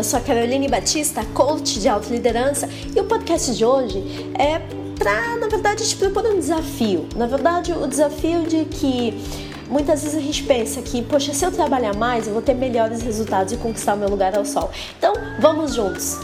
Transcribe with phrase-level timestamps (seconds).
[0.00, 2.66] Eu sou a Caroline Batista, coach de autoliderança,
[2.96, 4.02] e o podcast de hoje
[4.32, 4.58] é
[4.98, 7.06] para, na verdade, te propor um desafio.
[7.14, 9.22] Na verdade, o desafio de que
[9.68, 13.02] muitas vezes a gente pensa que, poxa, se eu trabalhar mais, eu vou ter melhores
[13.02, 14.70] resultados e conquistar o meu lugar ao sol.
[14.96, 16.16] Então, vamos juntos!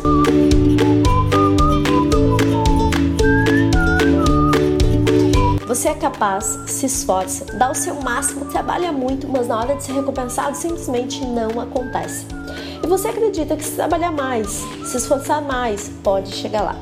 [5.69, 9.85] Você é capaz, se esforça, dá o seu máximo, trabalha muito, mas na hora de
[9.85, 12.25] ser recompensado simplesmente não acontece.
[12.87, 16.77] E você acredita que se trabalhar mais, se esforçar mais, pode chegar lá.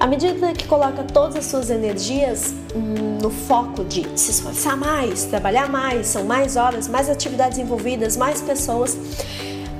[0.00, 5.22] À medida que coloca todas as suas energias hum, no foco de se esforçar mais,
[5.26, 8.98] trabalhar mais, são mais horas, mais atividades envolvidas, mais pessoas,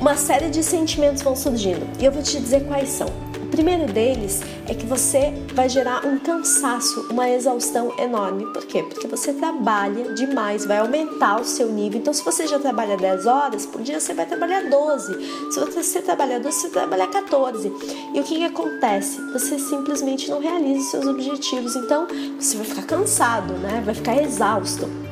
[0.01, 1.85] uma série de sentimentos vão surgindo.
[1.99, 3.09] E eu vou te dizer quais são
[3.53, 8.47] primeiro deles é que você vai gerar um cansaço, uma exaustão enorme.
[8.47, 8.83] Por quê?
[8.83, 12.01] Porque você trabalha demais, vai aumentar o seu nível.
[12.01, 15.53] Então, se você já trabalha 10 horas por dia, você vai trabalhar 12.
[15.53, 17.71] Se você trabalhar 12, você trabalhar 14.
[18.15, 19.21] E o que, que acontece?
[19.33, 21.77] Você simplesmente não realiza os seus objetivos.
[21.77, 22.07] Então,
[22.41, 23.83] você vai ficar cansado, né?
[23.85, 25.12] Vai ficar exausto.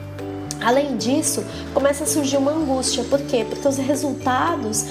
[0.61, 3.03] Além disso, começa a surgir uma angústia.
[3.05, 3.47] Por quê?
[3.49, 4.85] Porque os resultados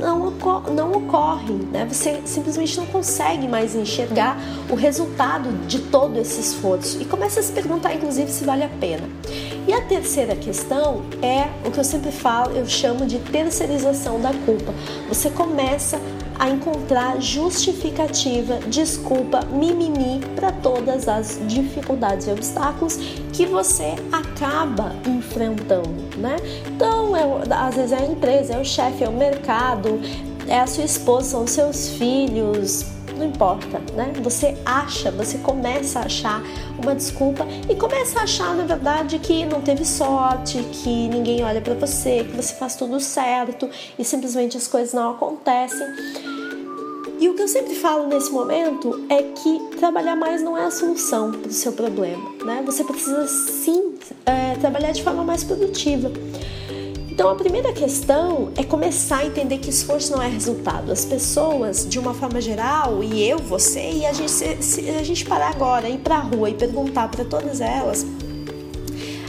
[0.00, 0.30] não,
[0.70, 1.86] não ocorrem, né?
[1.90, 4.36] Você simplesmente não consegue mais enxergar
[4.70, 8.68] o resultado de todo esse esforço e começa a se perguntar, inclusive, se vale a
[8.68, 9.08] pena.
[9.66, 14.32] E a terceira questão é o que eu sempre falo, eu chamo de terceirização da
[14.44, 14.74] culpa.
[15.08, 16.00] Você começa
[16.38, 22.96] a encontrar justificativa, desculpa, mimimi para todas as dificuldades e obstáculos
[23.32, 24.31] que você acaba
[25.06, 26.36] enfrentando, né?
[26.66, 30.00] Então, é, às vezes é a empresa, é o chefe, é o mercado,
[30.48, 34.12] é a sua esposa, são seus filhos, não importa, né?
[34.22, 36.42] Você acha, você começa a achar
[36.82, 41.60] uma desculpa e começa a achar, na verdade, que não teve sorte, que ninguém olha
[41.60, 45.86] para você, que você faz tudo certo e simplesmente as coisas não acontecem.
[47.20, 50.70] E o que eu sempre falo nesse momento é que trabalhar mais não é a
[50.72, 52.62] solução para o seu problema, né?
[52.66, 53.91] Você precisa sim
[54.26, 56.10] é, trabalhar de forma mais produtiva.
[57.10, 60.90] Então a primeira questão é começar a entender que esforço não é resultado.
[60.90, 65.02] As pessoas, de uma forma geral, e eu, você, e a gente, se, se a
[65.02, 68.06] gente parar agora, ir para a rua e perguntar para todas elas,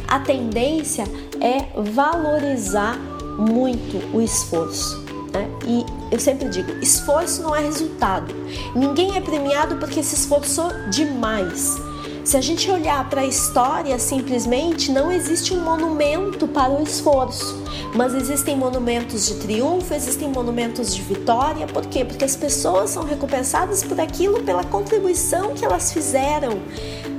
[0.07, 1.03] a tendência
[1.41, 2.97] é valorizar
[3.37, 5.03] muito o esforço.
[5.33, 5.49] Né?
[5.67, 8.33] E eu sempre digo: esforço não é resultado.
[8.75, 11.75] Ninguém é premiado porque se esforçou demais.
[12.23, 17.61] Se a gente olhar para a história, simplesmente não existe um monumento para o esforço,
[17.93, 21.67] mas existem monumentos de triunfo, existem monumentos de vitória.
[21.67, 22.05] Por quê?
[22.05, 26.61] Porque as pessoas são recompensadas por aquilo, pela contribuição que elas fizeram,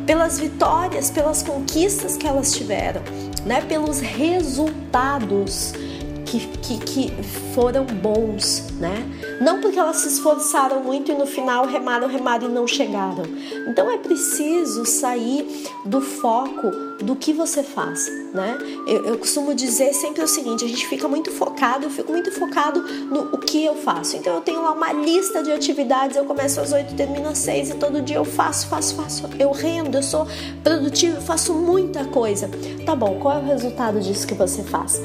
[0.06, 3.02] pelas vitórias, pelas conquistas que elas tiveram,
[3.44, 3.60] né?
[3.60, 5.74] pelos resultados
[6.38, 7.22] que, que, que
[7.54, 9.06] foram bons, né?
[9.40, 13.24] Não porque elas se esforçaram muito e no final remaram, remaram e não chegaram.
[13.68, 16.70] Então é preciso sair do foco
[17.02, 18.56] do que você faz, né?
[18.86, 22.30] Eu, eu, costumo dizer sempre o seguinte: a gente fica muito focado, eu fico muito
[22.32, 24.16] focado no o que eu faço.
[24.16, 27.70] Então eu tenho lá uma lista de atividades, eu começo às oito, termino às seis
[27.70, 29.28] e todo dia eu faço, faço, faço.
[29.38, 30.26] Eu rendo, eu sou
[30.62, 32.48] produtivo, eu faço muita coisa.
[32.84, 35.00] Tá bom, qual é o resultado disso que você faz?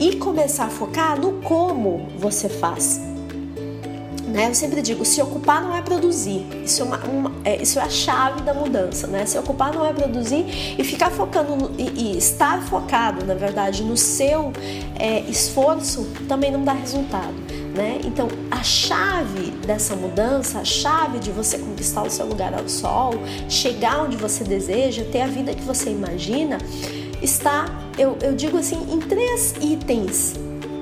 [0.00, 3.00] E, e começar a focar no como você faz.
[4.28, 4.48] Né?
[4.48, 6.46] Eu sempre digo, se ocupar não é produzir.
[6.62, 9.24] Isso é, uma, uma, é, isso é a chave da mudança, né?
[9.24, 10.44] Se ocupar não é produzir
[10.78, 14.52] e ficar focando no, e, e, estar focado, na verdade, no seu
[14.98, 17.34] é, esforço também não dá resultado.
[17.74, 18.00] Né?
[18.04, 23.14] Então, a chave dessa mudança, a chave de você conquistar o seu lugar ao sol,
[23.48, 26.58] chegar onde você deseja, ter a vida que você imagina,
[27.22, 30.34] está, eu, eu digo assim, em três itens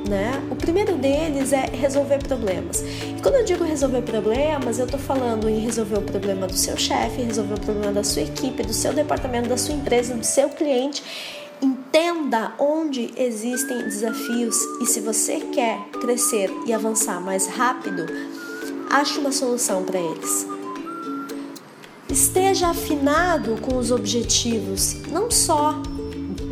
[0.09, 0.43] né?
[0.51, 2.81] O primeiro deles é resolver problemas.
[2.81, 6.77] E quando eu digo resolver problemas, eu estou falando em resolver o problema do seu
[6.77, 10.49] chefe, resolver o problema da sua equipe, do seu departamento, da sua empresa, do seu
[10.49, 11.03] cliente.
[11.61, 18.07] Entenda onde existem desafios e se você quer crescer e avançar mais rápido,
[18.91, 20.47] ache uma solução para eles.
[22.09, 25.81] Esteja afinado com os objetivos, não só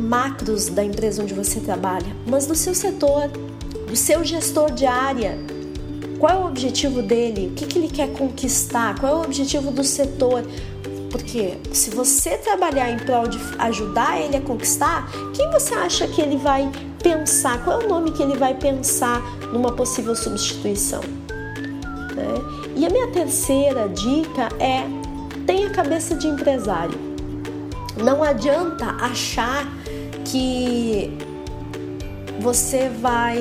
[0.04, 3.28] macros da empresa onde você trabalha, mas do seu setor,
[3.88, 5.38] do seu gestor de área.
[6.18, 7.48] Qual é o objetivo dele?
[7.48, 8.98] O que, que ele quer conquistar?
[8.98, 10.44] Qual é o objetivo do setor?
[11.10, 16.20] Porque se você trabalhar em prol de ajudar ele a conquistar, quem você acha que
[16.20, 16.70] ele vai
[17.02, 17.62] pensar?
[17.64, 19.20] Qual é o nome que ele vai pensar
[19.52, 21.00] numa possível substituição?
[22.14, 22.74] Né?
[22.76, 24.84] E a minha terceira dica é
[25.46, 26.98] tenha cabeça de empresário.
[28.02, 29.66] Não adianta achar
[30.24, 31.16] que
[32.40, 33.38] você vai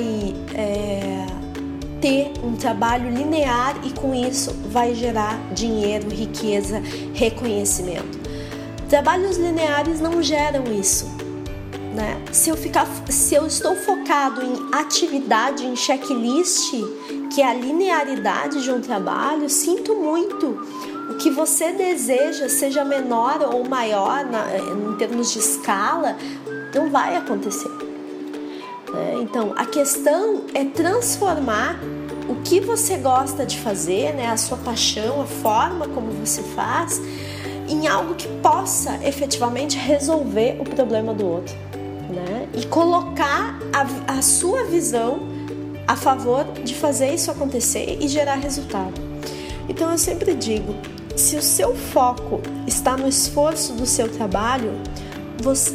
[0.54, 1.26] é,
[2.00, 6.82] ter um trabalho linear e com isso vai gerar dinheiro, riqueza,
[7.14, 8.18] reconhecimento.
[8.88, 11.06] Trabalhos lineares não geram isso.
[11.94, 12.20] Né?
[12.32, 16.72] Se eu ficar, se eu estou focado em atividade, em checklist,
[17.32, 20.66] que é a linearidade de um trabalho, sinto muito.
[21.10, 26.16] O que você deseja, seja menor ou maior na, em termos de escala,
[26.74, 27.70] não vai acontecer.
[28.92, 29.16] Né?
[29.22, 31.78] Então, a questão é transformar
[32.28, 37.00] o que você gosta de fazer, né, a sua paixão, a forma como você faz,
[37.68, 41.54] em algo que possa efetivamente resolver o problema do outro.
[42.08, 42.48] Né?
[42.54, 45.34] E colocar a, a sua visão
[45.86, 48.94] a favor de fazer isso acontecer e gerar resultado.
[49.68, 50.74] Então eu sempre digo:
[51.16, 54.72] se o seu foco está no esforço do seu trabalho,
[55.42, 55.74] você,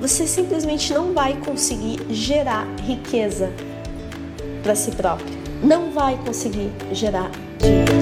[0.00, 3.50] você simplesmente não vai conseguir gerar riqueza
[4.62, 5.36] para si próprio.
[5.62, 7.98] Não vai conseguir gerar dinheiro.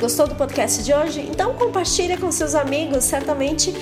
[0.00, 1.20] Gostou do podcast de hoje?
[1.20, 3.72] Então compartilha com seus amigos, certamente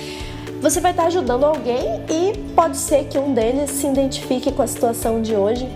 [0.61, 4.67] você vai estar ajudando alguém e pode ser que um deles se identifique com a
[4.67, 5.67] situação de hoje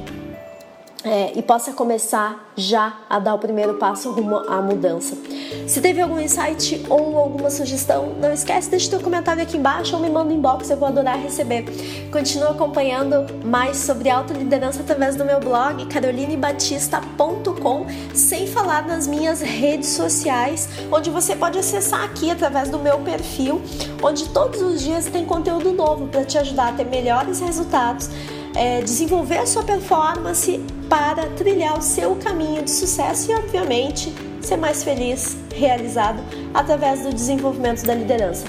[1.07, 5.17] é, e possa começar já a dar o primeiro passo rumo à mudança.
[5.65, 10.01] Se teve algum insight ou alguma sugestão, não esquece, deixe teu comentário aqui embaixo ou
[10.01, 11.63] me manda um inbox, eu vou adorar receber.
[12.11, 19.89] Continua acompanhando mais sobre autoliderança através do meu blog carolinebatista.com, sem falar nas minhas redes
[19.89, 23.61] sociais, onde você pode acessar aqui através do meu perfil,
[24.03, 28.09] onde todos os dias tem conteúdo novo para te ajudar a ter melhores resultados
[28.57, 34.57] é, desenvolver a sua performance para trilhar o seu caminho de sucesso e, obviamente, ser
[34.57, 36.19] mais feliz, realizado
[36.53, 38.45] através do desenvolvimento da liderança.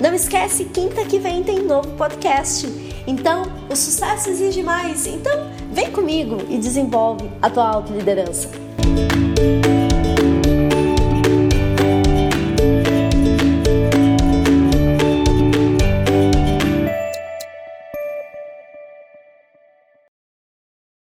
[0.00, 2.66] Não esquece, quinta que vem tem novo podcast.
[3.06, 5.06] Então, o sucesso exige mais.
[5.06, 8.48] Então, vem comigo e desenvolve a tua autoliderança.
[8.48, 9.33] liderança.